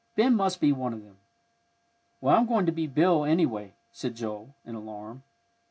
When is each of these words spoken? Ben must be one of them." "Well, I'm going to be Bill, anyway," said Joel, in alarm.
Ben 0.15 0.33
must 0.33 0.59
be 0.59 0.71
one 0.71 0.93
of 0.95 1.03
them." 1.03 1.17
"Well, 2.21 2.35
I'm 2.35 2.47
going 2.47 2.65
to 2.65 2.71
be 2.71 2.87
Bill, 2.87 3.23
anyway," 3.23 3.75
said 3.91 4.15
Joel, 4.15 4.55
in 4.65 4.73
alarm. 4.73 5.21